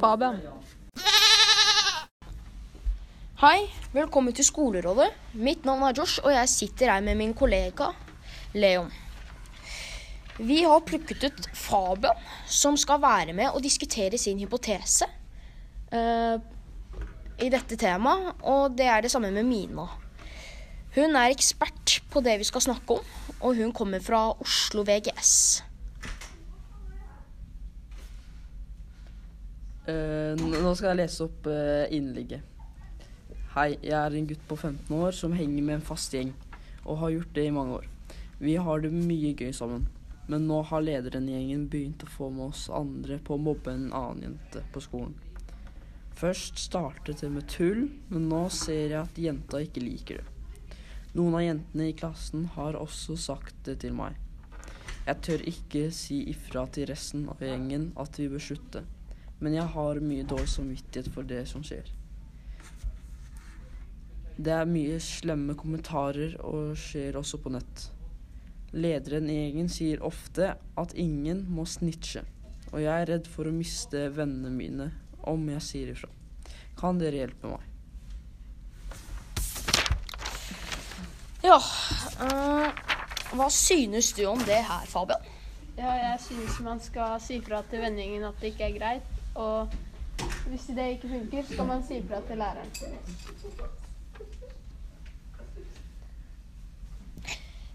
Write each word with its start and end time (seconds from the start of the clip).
Fabian. 0.00 0.40
Hei, 3.40 3.60
velkommen 3.92 4.34
til 4.36 4.44
Skolerådet. 4.44 5.08
Mitt 5.32 5.64
navn 5.64 5.84
er 5.86 5.96
Josh, 5.96 6.20
og 6.24 6.32
jeg 6.34 6.48
sitter 6.52 6.92
her 6.92 7.04
med 7.04 7.16
min 7.20 7.32
kollega 7.34 7.90
Leon. 8.54 8.90
Vi 10.40 10.62
har 10.64 10.84
plukket 10.88 11.24
ut 11.24 11.48
Fabian, 11.56 12.20
som 12.48 12.76
skal 12.80 13.00
være 13.02 13.32
med 13.36 13.52
og 13.54 13.62
diskutere 13.64 14.18
sin 14.18 14.40
hypotese 14.40 15.08
uh, 15.92 16.36
i 17.40 17.48
dette 17.52 17.76
temaet, 17.80 18.44
og 18.44 18.76
det 18.76 18.88
er 18.88 19.04
det 19.04 19.12
samme 19.12 19.32
med 19.32 19.48
Mina. 19.48 19.88
Hun 20.96 21.16
er 21.16 21.30
ekspert 21.30 22.00
på 22.10 22.22
det 22.24 22.38
vi 22.40 22.48
skal 22.48 22.64
snakke 22.64 23.00
om, 23.00 23.10
og 23.40 23.56
hun 23.56 23.72
kommer 23.72 24.02
fra 24.04 24.30
Oslo 24.42 24.82
VGS. 24.84 25.62
Eh, 29.90 30.36
nå 30.38 30.72
skal 30.76 30.92
jeg 30.92 31.00
lese 31.00 31.24
opp 31.26 31.46
uh, 31.50 31.86
innlegget. 31.94 32.44
Hei, 33.54 33.72
jeg 33.82 33.96
er 33.96 34.14
en 34.14 34.28
gutt 34.28 34.42
på 34.46 34.58
15 34.58 34.92
år 34.94 35.16
som 35.16 35.32
henger 35.34 35.64
med 35.66 35.78
en 35.78 35.86
fast 35.86 36.12
gjeng, 36.14 36.30
og 36.84 37.00
har 37.00 37.14
gjort 37.14 37.32
det 37.38 37.46
i 37.48 37.54
mange 37.54 37.78
år. 37.80 37.88
Vi 38.38 38.54
har 38.62 38.84
det 38.84 38.92
mye 38.94 39.32
gøy 39.34 39.50
sammen, 39.56 39.88
men 40.30 40.46
nå 40.46 40.60
har 40.68 40.84
lederen 40.84 41.26
i 41.28 41.34
gjengen 41.34 41.64
begynt 41.72 42.04
å 42.06 42.12
få 42.12 42.28
med 42.34 42.52
oss 42.52 42.68
andre 42.74 43.18
på 43.24 43.34
å 43.34 43.42
mobbe 43.42 43.74
en 43.74 43.88
annen 43.88 44.28
jente 44.28 44.62
på 44.70 44.84
skolen. 44.84 45.16
Først 46.20 46.60
startet 46.60 47.24
det 47.24 47.32
med 47.32 47.48
tull, 47.50 47.88
men 48.12 48.28
nå 48.30 48.44
ser 48.54 48.92
jeg 48.92 49.00
at 49.00 49.18
jenta 49.18 49.62
ikke 49.64 49.82
liker 49.82 50.20
det. 50.20 50.76
Noen 51.16 51.34
av 51.40 51.42
jentene 51.42 51.90
i 51.90 51.96
klassen 51.98 52.46
har 52.54 52.78
også 52.78 53.16
sagt 53.18 53.64
det 53.66 53.80
til 53.82 53.96
meg. 53.98 54.14
Jeg 55.08 55.24
tør 55.26 55.44
ikke 55.50 55.84
si 55.96 56.20
ifra 56.30 56.68
til 56.70 56.86
resten 56.92 57.26
av 57.32 57.42
gjengen 57.42 57.90
at 57.98 58.20
vi 58.20 58.28
bør 58.30 58.44
slutte, 58.44 58.84
men 59.40 59.56
jeg 59.56 59.66
har 59.74 60.00
mye 60.04 60.26
dårlig 60.28 60.50
samvittighet 60.52 61.08
for 61.14 61.26
det 61.28 61.46
som 61.48 61.64
skjer. 61.64 61.88
Det 64.40 64.52
er 64.56 64.68
mye 64.68 65.00
slemme 65.04 65.56
kommentarer 65.58 66.36
og 66.44 66.76
skjer 66.80 67.18
også 67.20 67.40
på 67.42 67.52
nett. 67.52 67.88
Lederen 68.72 69.28
i 69.28 69.40
gjengen 69.40 69.68
sier 69.72 70.04
ofte 70.06 70.54
at 70.78 70.94
ingen 70.94 71.42
må 71.50 71.66
snitche, 71.68 72.22
og 72.70 72.78
jeg 72.84 72.92
er 72.94 73.10
redd 73.10 73.28
for 73.28 73.48
å 73.48 73.54
miste 73.54 74.06
vennene 74.14 74.52
mine 74.54 74.86
om 75.28 75.48
jeg 75.56 75.66
sier 75.66 75.92
ifra. 75.92 76.08
Kan 76.78 77.00
dere 77.00 77.24
hjelpe 77.24 77.50
meg? 77.50 77.66
Ja, 81.44 81.56
øh, 81.56 82.80
hva 83.36 83.48
synes 83.52 84.12
du 84.16 84.24
om 84.28 84.40
det 84.44 84.60
her, 84.68 84.86
Fabian? 84.88 85.24
Ja, 85.76 85.92
jeg 85.96 86.18
synes 86.20 86.60
man 86.60 86.80
skal 86.84 87.16
si 87.24 87.40
fra 87.44 87.62
til 87.68 87.80
vennegjengen 87.80 88.28
at 88.28 88.40
det 88.40 88.52
ikke 88.52 88.68
er 88.68 88.76
greit. 88.76 89.19
Og 89.34 89.68
hvis 90.50 90.66
det 90.76 90.88
ikke 90.96 91.08
funker, 91.08 91.44
skal 91.52 91.66
man 91.66 91.84
si 91.86 92.00
fra 92.08 92.20
til 92.26 92.38
læreren. 92.38 92.70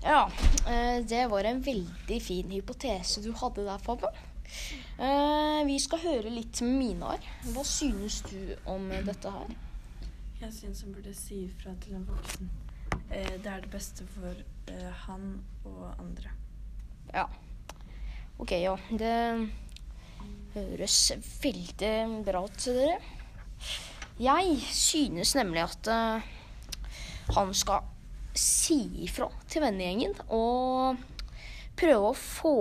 Ja, 0.06 0.30
eh, 0.70 1.06
det 1.08 1.24
var 1.32 1.44
en 1.44 1.62
veldig 1.66 2.22
fin 2.22 2.52
hypotese 2.52 3.24
du 3.26 3.32
hadde 3.34 3.66
der, 3.66 3.78
Fabian. 3.82 4.14
Eh, 5.00 5.66
Vi 5.66 5.80
skal 5.80 6.00
høre 6.04 6.30
litt 6.30 6.62
med 6.62 6.78
Minar. 6.78 7.24
Hva 7.56 7.64
synes 7.66 8.20
du 8.30 8.54
om 8.70 8.86
dette 8.90 9.32
her? 9.32 9.56
Jeg 10.42 10.54
synes 10.54 10.84
hun 10.86 10.94
burde 10.94 11.14
si 11.18 11.46
ifra 11.48 11.74
til 11.82 11.96
en 11.98 12.06
voksen. 12.06 12.52
Eh, 13.10 13.34
det 13.42 13.50
er 13.50 13.66
det 13.66 13.72
beste 13.72 14.06
for 14.14 14.44
han 15.08 15.42
og 15.66 15.96
andre. 16.00 16.30
Ja. 17.14 17.26
Ok, 18.38 18.52
ja. 18.52 18.76
Det 18.92 19.50
høres 20.56 21.00
veldig 21.44 22.24
bra 22.26 22.46
ut 22.46 22.56
til 22.60 22.80
dere. 22.80 23.00
Jeg 24.22 24.56
synes 24.72 25.34
nemlig 25.36 25.66
at 25.66 25.90
eh, 25.92 26.32
han 27.36 27.52
skal 27.58 27.84
si 28.36 28.80
ifra 29.04 29.28
til 29.52 29.64
vennegjengen 29.64 30.16
og 30.28 31.00
prøve 31.80 32.12
å 32.12 32.18
få 32.20 32.58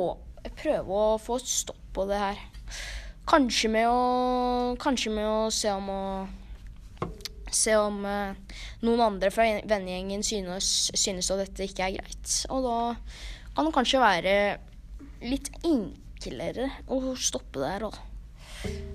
Prøve 0.60 0.92
å 0.92 1.12
få 1.16 1.38
stopp 1.40 1.86
på 1.96 2.02
det 2.04 2.18
her. 2.20 2.40
Kanskje 3.24 3.70
med 3.72 3.86
å 3.88 4.74
Kanskje 4.76 5.12
med 5.14 5.24
å 5.24 5.46
se 5.48 5.72
om 5.72 5.88
å 5.88 6.02
Se 7.48 7.72
om 7.78 8.02
eh, 8.04 8.58
noen 8.84 9.00
andre 9.06 9.30
fra 9.32 9.46
vennegjengen 9.64 10.24
synes, 10.26 10.90
synes 10.98 11.30
at 11.30 11.40
dette 11.44 11.68
ikke 11.68 11.86
er 11.86 11.96
greit. 11.96 12.32
Og 12.50 12.66
da 12.66 12.78
kan 13.54 13.68
det 13.68 13.74
kanskje 13.78 14.00
være 14.02 14.34
litt 15.22 15.52
enklere 15.62 16.03
å 16.32 17.14
stoppe 17.16 17.60
der. 17.60 17.84
her. 17.84 18.02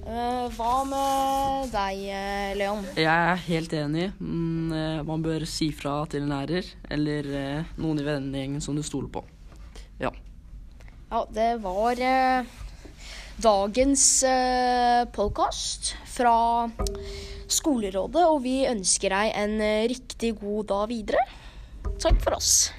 Eh, 0.10 0.46
hva 0.56 0.76
med 0.90 1.70
deg, 1.70 2.00
eh, 2.10 2.56
Leon? 2.58 2.86
Jeg 2.98 3.06
er 3.06 3.44
helt 3.46 3.74
enig. 3.78 4.08
Mm, 4.18 4.72
eh, 4.74 5.02
man 5.06 5.22
bør 5.22 5.46
si 5.46 5.70
fra 5.72 6.06
til 6.10 6.26
en 6.26 6.34
lærer 6.34 6.66
eller 6.90 7.30
noen 7.78 8.00
i 8.02 8.08
vennegjengen 8.08 8.62
som 8.62 8.76
du 8.76 8.82
stoler 8.82 9.12
på. 9.14 9.24
Ja. 10.02 10.10
Ja, 11.12 11.26
det 11.30 11.62
var 11.62 12.02
dagens 13.40 14.24
eh, 14.24 15.06
podkast 15.14 15.94
fra 16.10 16.70
Skolerådet, 17.50 18.26
og 18.26 18.44
vi 18.44 18.66
ønsker 18.70 19.14
deg 19.14 19.34
en 19.38 19.58
riktig 19.90 20.36
god 20.42 20.70
dag 20.74 20.90
videre. 20.90 21.26
Takk 22.02 22.22
for 22.22 22.38
oss. 22.38 22.70